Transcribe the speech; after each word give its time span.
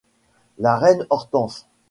La 0.57 0.77
reine 0.79 1.05
Hortense. 1.11 1.67